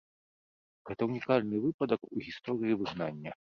Гэта 0.91 1.01
унікальны 1.09 1.55
выпадак 1.67 2.01
у 2.13 2.17
гісторыі 2.31 2.81
выгнання. 2.83 3.31